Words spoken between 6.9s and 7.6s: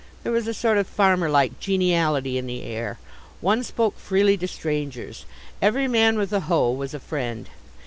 a friend.